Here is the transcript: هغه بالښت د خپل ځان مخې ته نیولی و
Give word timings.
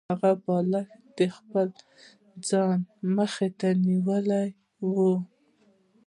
هغه 0.09 0.31
بالښت 0.45 0.99
د 1.17 1.19
خپل 1.35 1.67
ځان 2.49 2.79
مخې 3.15 3.49
ته 3.59 3.67
نیولی 3.85 4.47
و 4.93 4.93